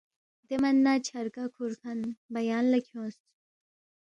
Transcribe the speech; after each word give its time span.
دے 0.47 0.55
من 0.61 0.75
نہ 0.85 0.93
چھرگا 1.05 1.45
کھُورکھن 1.53 1.99
بیان 2.33 2.65
لہ 2.71 2.79
کھیونگس 2.85 3.17